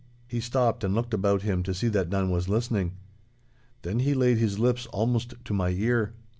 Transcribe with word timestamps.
He 0.27 0.39
stopped 0.39 0.83
and 0.83 0.95
looked 0.95 1.13
about 1.13 1.43
him 1.43 1.61
to 1.61 1.75
see 1.75 1.87
that 1.89 2.09
none 2.09 2.31
was 2.31 2.49
listening. 2.49 2.93
Then 3.83 3.99
he 3.99 4.15
laid 4.15 4.39
his 4.39 4.57
lips 4.57 4.87
almost 4.87 5.35
to 5.45 5.53
my 5.53 5.69
ear. 5.69 6.15